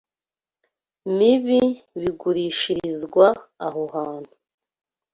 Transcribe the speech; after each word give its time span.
mibi 1.15 1.61
bigurishirizwa 1.99 3.25
aho 3.65 3.81
hantu 3.95 4.33